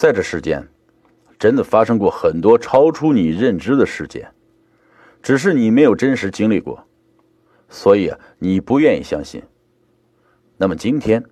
[0.00, 0.66] 在这世间，
[1.38, 4.32] 真的发生过很多超出你认知的事件，
[5.22, 6.82] 只是你没有真实经历过，
[7.68, 9.42] 所以啊，你不愿意相信。
[10.56, 11.22] 那么今天，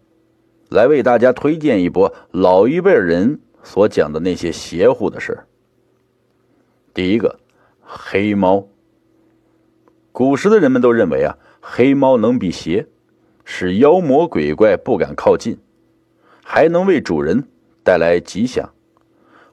[0.69, 5.47] 来为大家推荐一波老一辈人所讲的那些邪乎的事
[6.93, 7.41] 第一个，
[7.81, 8.69] 黑猫。
[10.13, 12.87] 古时的人们都认为啊，黑猫能辟邪，
[13.47, 15.59] 使妖魔鬼怪不敢靠近，
[16.45, 17.49] 还能为主人。
[17.89, 18.75] 带来吉祥。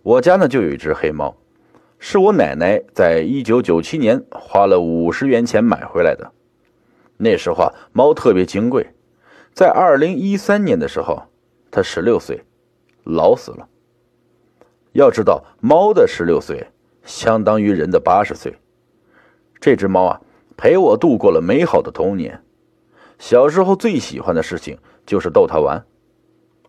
[0.04, 1.38] 我家呢就有一只黑猫，
[2.00, 6.34] 是我奶奶在一九九七年花了五十元钱买回来的。
[7.16, 8.94] 那时候啊，猫特别金贵。
[9.54, 11.24] 在二零一三年的时候，
[11.72, 12.44] 它十六岁，
[13.06, 13.70] 老死了。
[14.92, 16.68] 要知道，猫的十六岁
[17.06, 18.54] 相当于人的八十岁。
[19.62, 20.22] 这只猫啊，
[20.58, 22.44] 陪我度过了美好的童年。
[23.18, 25.86] 小时候最喜欢的事情就是逗它玩。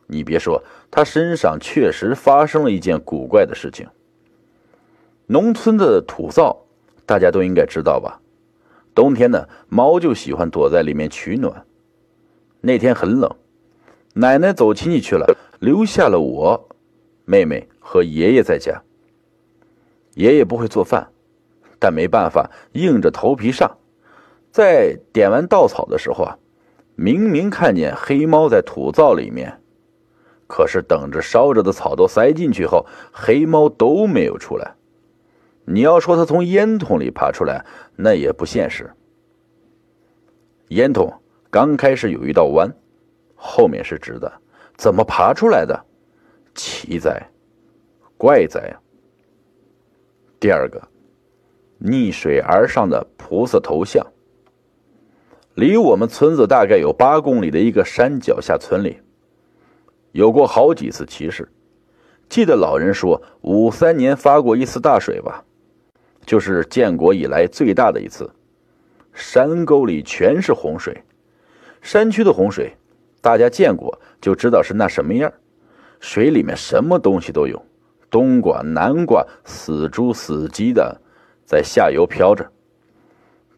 [0.07, 3.87] 你别说，他身上确实发生了一件古怪的事情。
[5.27, 6.65] 农村的土灶，
[7.05, 8.21] 大家都应该知道吧？
[8.95, 11.67] 冬天呢，猫就喜欢躲在里面取暖。
[12.61, 13.31] 那天很冷，
[14.15, 16.69] 奶奶走亲戚去了，留下了我、
[17.25, 18.83] 妹妹和爷爷在家。
[20.15, 21.09] 爷爷不会做饭，
[21.79, 23.77] 但没办法，硬着头皮上。
[24.51, 26.39] 在点完稻草的时候啊，
[26.95, 29.61] 明明看见黑猫在土灶里面。
[30.47, 34.75] 可是等着烧着的草都塞进去后，黑猫都没有出来。
[35.65, 37.65] 你要说它从烟囱里爬出来，
[37.97, 38.91] 那也不现实。
[40.69, 41.13] 烟囱
[41.51, 42.73] 刚开始有一道弯，
[43.35, 44.33] 后面是直的，
[44.77, 45.85] 怎么爬出来的？
[46.55, 47.29] 奇哉，
[48.17, 48.77] 怪哉！
[50.39, 50.81] 第二个，
[51.79, 54.07] 逆水而上的菩萨头像。
[55.55, 59.01] 离我们村子大概有八公里的一个山脚下村里。
[60.17, 61.47] 有过好几次奇事，
[62.27, 65.45] 记得老人说，五三年发过一次大水吧，
[66.25, 68.31] 就是建国以来最大的一次。
[69.13, 71.03] 山沟里全是洪水，
[71.83, 72.75] 山区的洪水，
[73.21, 75.31] 大家见过就知道是那什么样。
[76.01, 77.63] 水里面什么东西都有，
[78.09, 80.99] 冬瓜、南瓜、死猪、死鸡的，
[81.45, 82.51] 在下游飘着。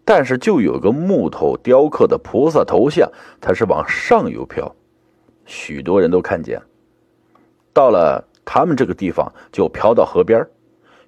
[0.04, 3.08] 但是就有个木头雕刻的菩萨头像，
[3.40, 4.74] 它是往上游飘。
[5.48, 6.60] 许多人都看见，
[7.72, 10.46] 到了他们这个地方就飘到河边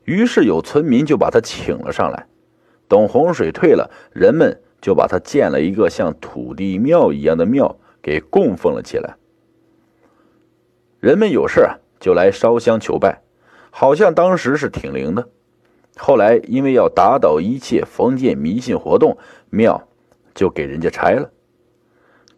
[0.04, 2.26] 于是有村民就把他请了上来。
[2.88, 9.14] 等洪水退了，人们就把他建了一个像土地庙一样的庙给供奉了起来。
[10.98, 11.68] 人们有事
[12.00, 13.22] 就来烧香求拜，
[13.70, 15.28] 好像当时是挺灵的。
[15.98, 19.18] 后来因为要打倒一切封建迷信活动，
[19.50, 19.86] 庙
[20.34, 21.30] 就给人家拆了。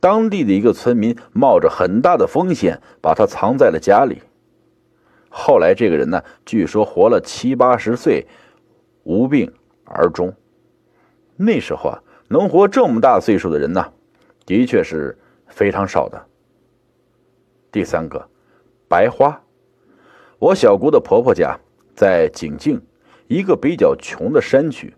[0.02, 4.20] 当地的一个村民冒着很大的风险，把它藏在了家里。
[5.30, 8.26] 后来这个人呢，据说活了七八十岁，
[9.04, 9.52] 无病
[9.84, 10.34] 而终。
[11.36, 13.92] 那时候啊，能活这么大岁数的人呢，
[14.44, 16.20] 的确是非常少的。
[17.70, 18.28] 第三个，
[18.88, 19.40] 白花。
[20.40, 21.56] 我小姑的婆婆家
[21.94, 22.82] 在景靖，
[23.28, 24.92] 一个比较穷的山区。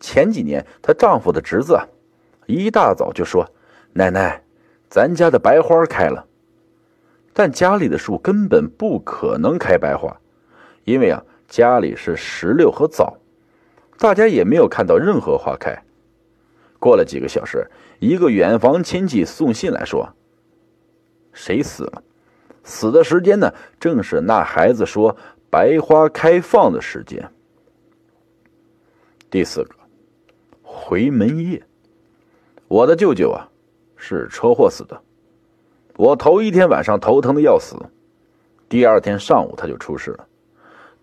[0.00, 1.78] 前几年，她丈夫的侄子
[2.46, 3.48] 一大早就说。
[3.94, 4.42] 奶奶，
[4.88, 6.26] 咱家的白花开了，
[7.34, 10.18] 但家里的树根本不可能开白花，
[10.84, 13.18] 因为啊，家里是石榴和枣，
[13.98, 15.76] 大家也没有看到任何花开。
[16.78, 17.70] 过了几个小时，
[18.00, 20.08] 一个远房亲戚送信来说
[21.34, 22.02] ：“谁死了？
[22.64, 23.52] 死的时间呢？
[23.78, 25.14] 正是那孩子说
[25.50, 27.30] 白花开放的时间。”
[29.30, 29.74] 第四个，
[30.62, 31.62] 回门夜，
[32.68, 33.51] 我的舅舅啊。
[34.02, 35.00] 是车祸死的。
[35.96, 37.76] 我头一天晚上头疼的要死，
[38.68, 40.26] 第二天上午他就出事了。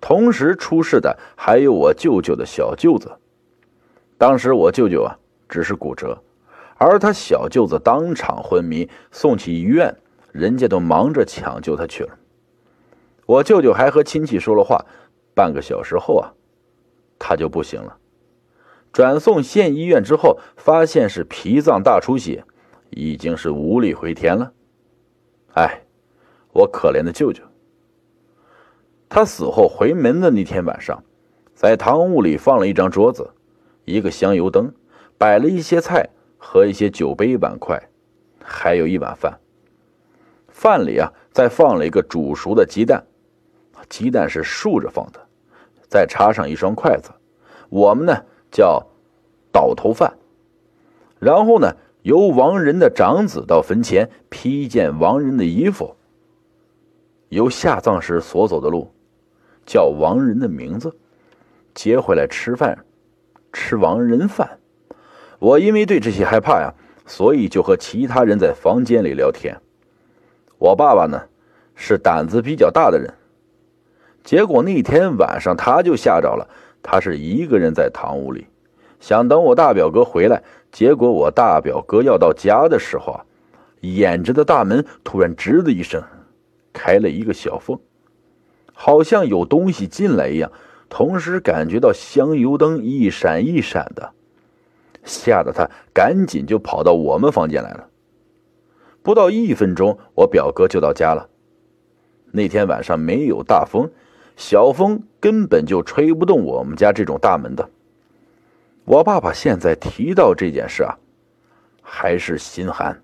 [0.02, 3.10] 同时出事的还有我舅舅的小舅子。
[4.18, 5.18] 当时我舅舅啊
[5.48, 6.22] 只是骨折，
[6.76, 9.96] 而他小舅子当场昏迷，送去医院，
[10.34, 12.18] 人家都忙着抢救他去了。
[13.26, 14.86] 我舅舅还和亲戚说了话，
[15.34, 16.34] 半个小时后啊，
[17.18, 17.96] 他就不行了。
[18.92, 22.44] 转送县医院之后，发现是脾脏大出血。
[22.92, 24.52] 已经是无力回天了，
[25.54, 25.82] 哎，
[26.52, 27.44] 我可怜的舅舅。
[29.08, 31.04] 他死后回门的那天晚上，
[31.54, 33.30] 在堂屋里放了一张桌子，
[33.86, 34.74] 一个香油灯，
[35.18, 37.80] 摆了一些菜和一些酒杯碗筷，
[38.44, 39.40] 还有一碗饭。
[40.48, 43.04] 饭里啊，再放了一个煮熟的鸡蛋，
[43.88, 45.20] 鸡蛋是竖着放的，
[45.88, 47.12] 再插上一双筷子，
[47.70, 48.14] 我们呢
[48.52, 48.86] 叫
[49.52, 50.18] 倒头饭。
[51.20, 51.72] 然后呢。
[52.02, 55.96] 由亡人的长子到坟前披一件亡人的衣服，
[57.28, 58.92] 由下葬时所走的路，
[59.66, 60.96] 叫亡人的名字，
[61.74, 62.86] 接回来吃饭，
[63.52, 64.60] 吃亡人饭。
[65.40, 66.74] 我因为对这些害怕呀，
[67.06, 69.60] 所以就和其他人在房间里聊天。
[70.58, 71.22] 我爸爸呢，
[71.76, 73.14] 是胆子比较大的人，
[74.24, 76.50] 结果那天晚上他就吓着了。
[76.82, 78.48] 他是一个人在堂屋里，
[79.00, 80.42] 想等我大表哥回来。
[80.72, 83.26] 结果我大表哥要到家的时候啊，
[83.82, 86.04] 掩着的大门突然吱的一声，
[86.72, 87.80] 开了一个小缝，
[88.74, 90.52] 好像有东西进来一样。
[90.88, 94.12] 同时感觉到香油灯一闪一闪的，
[95.04, 97.88] 吓得他赶紧就跑到我们房间来了。
[99.02, 101.30] 不到一分钟，我表哥就到家了。
[102.32, 103.90] 那天晚上没有大风，
[104.36, 107.68] 小风根本就吹不动我们家这种大门的。
[108.90, 110.98] 我爸爸现在提到这件事啊，
[111.80, 113.00] 还是心寒。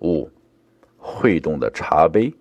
[0.00, 0.28] 五，
[0.98, 2.34] 会动的茶杯。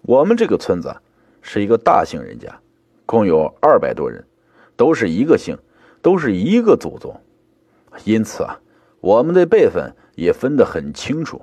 [0.00, 0.96] 我们这个村子
[1.42, 2.58] 是一个大姓人家，
[3.04, 4.26] 共有二百多人，
[4.76, 5.58] 都是一个姓，
[6.00, 7.14] 都是一个祖宗，
[8.04, 8.58] 因此啊，
[9.00, 11.42] 我们的辈分也分得很清楚。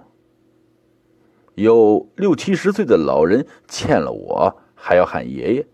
[1.54, 5.68] 有六七十岁的老人欠了我，还要喊爷爷。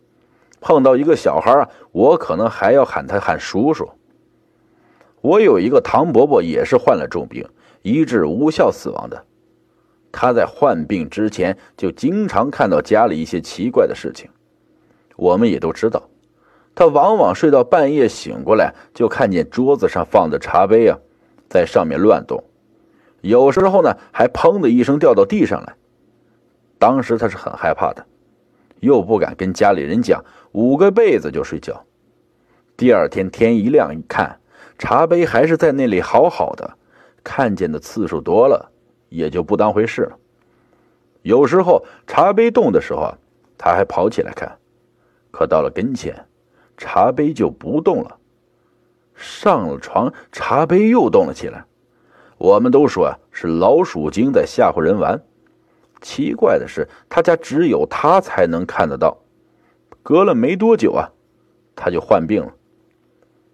[0.61, 3.89] 碰到一个小孩，我可能还要喊他喊叔叔。
[5.19, 7.45] 我有一个唐伯伯，也是患了重病，
[7.81, 9.25] 医治无效死亡的。
[10.11, 14.29] 他在患病之前就经常看到家里一些奇怪的事情，
[15.15, 16.03] 我们也都知道。
[16.73, 20.97] 他往往睡到半夜醒过来，就看见桌子上放的茶杯啊，
[21.49, 22.43] 在上面乱动，
[23.21, 25.75] 有时候呢还砰的一声掉到地上来。
[26.77, 28.05] 当时他是很害怕的。
[28.81, 31.83] 又不敢跟家里人讲，捂个被子就睡觉。
[32.75, 34.39] 第二天天一亮一看，
[34.77, 36.77] 茶杯还是在那里好好的，
[37.23, 38.71] 看见的次数多了，
[39.09, 40.17] 也就不当回事了。
[41.21, 43.17] 有时候茶杯动的时候啊，
[43.57, 44.57] 他还跑起来看，
[45.29, 46.25] 可到了跟前，
[46.75, 48.17] 茶杯就不动了。
[49.13, 51.63] 上了床，茶杯又动了起来。
[52.39, 55.21] 我们都说啊，是老鼠精在吓唬人玩。
[56.01, 59.19] 奇怪的是，他家只有他才能看得到。
[60.03, 61.13] 隔了没多久啊，
[61.75, 62.55] 他就患病了。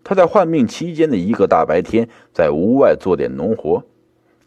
[0.03, 3.83] 他在患病期间的一个大白天，在屋外做点农活，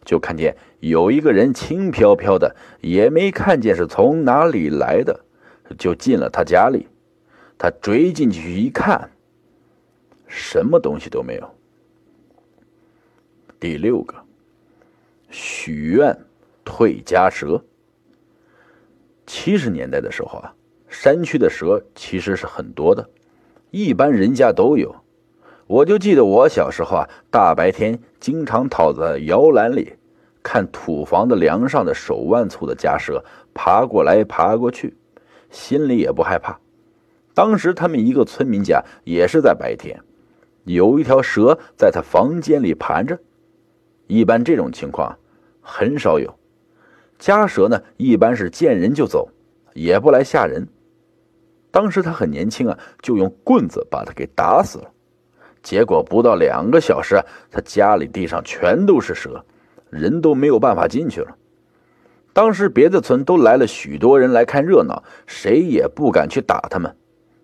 [0.03, 5.19] 就看见有一个人轻飘飘的，也没看见是从哪里来的，
[5.77, 6.87] 就进了他家里。
[7.59, 9.11] 他追进去一看，
[10.25, 11.47] 什么东西都没有。
[13.59, 14.15] 第六个，
[15.29, 16.17] 许愿
[16.65, 17.63] 退家蛇。
[19.33, 20.53] 七十年代的时候啊，
[20.89, 23.09] 山区的蛇其实是很多的，
[23.69, 24.93] 一般人家都有。
[25.67, 29.93] 我就记得我小时候啊，大白天经常躺在摇篮里，
[30.43, 33.23] 看土房的梁上的手腕粗的家蛇
[33.53, 34.97] 爬过来爬过去，
[35.49, 36.59] 心里也不害怕。
[37.33, 39.97] 当时他们一个村民家也是在白天，
[40.65, 43.17] 有一条蛇在他房间里盘着。
[44.07, 45.17] 一般这种情况
[45.61, 46.37] 很少有。
[47.21, 49.29] 家蛇呢，一般是见人就走，
[49.75, 50.67] 也不来吓人。
[51.69, 54.91] 当时他很年轻啊，就用棍子把他给打死了。
[55.61, 59.45] 结果不到两个小时，他家里地上全都是蛇，
[59.91, 61.37] 人都没有办法进去了。
[62.33, 66.97] 当时别的村都来了许多人来看热闹，谁也不敢去打他们，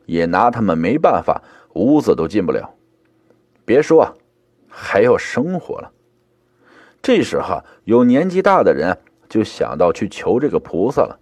[0.08, 1.44] 也拿他们没办法，
[1.76, 2.74] 屋子都进不了。
[3.64, 4.14] 别说啊，
[4.68, 5.92] 还要生活了。
[7.00, 8.98] 这时候有年纪大的人。
[9.30, 11.20] 就想到去求这个菩萨了，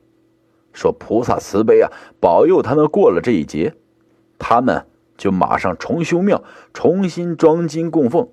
[0.74, 3.74] 说菩萨慈悲啊，保佑他们过了这一劫。
[4.38, 4.86] 他们
[5.18, 6.44] 就马上重修庙，
[6.74, 8.28] 重新装金供奉。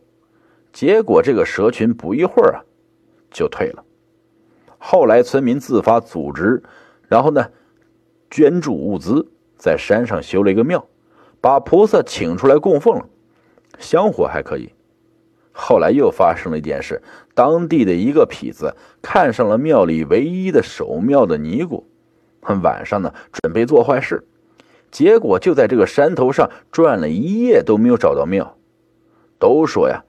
[0.73, 2.65] 结果这个蛇群不一会儿啊，
[3.31, 3.85] 就退了。
[4.79, 6.63] 后来村民自发组织，
[7.09, 7.51] 然后呢，
[8.31, 10.85] 捐助物资，在山上修了一个庙，
[11.41, 13.07] 把菩萨请出来供奉了，
[13.79, 14.73] 香火还可以。
[15.53, 17.01] 后来又发生了一件事，
[17.35, 21.87] 当地的一个痞子看上了庙里唯一的守庙的尼姑，
[22.63, 24.27] 晚上呢准备做坏事，
[24.91, 28.57] 结果就在这个山头上转了一夜都没有找到庙。
[29.39, 30.03] 都说呀，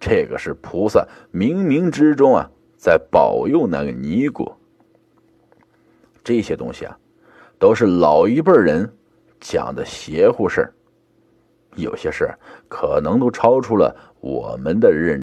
[0.00, 4.52] 这个是菩萨冥冥之中啊在保佑那个尼姑。
[6.24, 6.98] 这些东西啊，
[7.58, 8.92] 都是老一辈人
[9.40, 10.72] 讲的邪乎事
[11.76, 12.28] 有些事
[12.68, 13.94] 可能都超出了。
[14.20, 15.22] 我们的认。